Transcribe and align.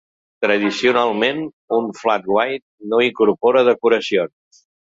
Tradicionalment, 0.45 1.43
un 1.79 1.91
"flat 1.99 2.27
white" 2.37 2.65
no 2.95 3.05
incorpora 3.11 3.65
decoracions. 3.71 4.65